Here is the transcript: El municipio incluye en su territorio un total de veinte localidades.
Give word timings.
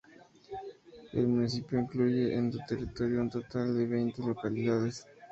El 1.13 1.27
municipio 1.27 1.77
incluye 1.79 2.33
en 2.33 2.51
su 2.51 2.57
territorio 2.67 3.21
un 3.21 3.29
total 3.29 3.77
de 3.77 3.85
veinte 3.85 4.23
localidades. 4.23 5.05